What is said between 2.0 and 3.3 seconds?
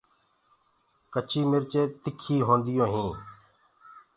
تِکآ هوندآ هينٚ۔